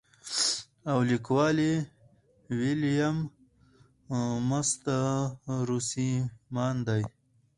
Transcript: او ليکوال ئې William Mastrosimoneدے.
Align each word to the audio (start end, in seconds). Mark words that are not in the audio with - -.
او 0.89 0.97
ليکوال 1.09 1.57
ئې 1.67 1.75
William 2.59 3.17
Mastrosimoneدے. 4.49 7.01